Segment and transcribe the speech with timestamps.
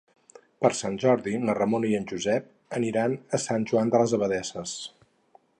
[0.65, 2.49] Per Sant Jordi na Ramona i en Josep
[2.81, 4.77] aniran a Sant Joan de les Abadesses.